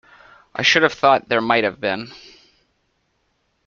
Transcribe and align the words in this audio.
I 0.55 0.63
should 0.63 0.81
have 0.81 0.93
thought 0.95 1.29
there 1.29 1.41
might 1.41 1.63
have 1.63 1.79
been. 1.79 2.11